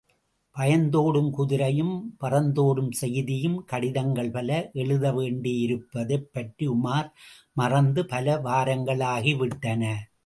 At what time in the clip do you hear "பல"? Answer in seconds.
4.31-4.71, 8.05-8.35